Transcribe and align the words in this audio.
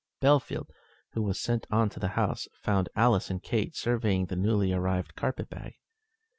Bellfield, 0.19 0.69
who 1.11 1.21
was 1.21 1.39
sent 1.39 1.67
on 1.69 1.87
to 1.91 1.99
the 1.99 2.07
house, 2.17 2.47
found 2.53 2.89
Alice 2.95 3.29
and 3.29 3.43
Kate 3.43 3.75
surveying 3.75 4.25
the 4.25 4.35
newly 4.35 4.73
arrived 4.73 5.13
carpet 5.15 5.47
bag. 5.47 5.75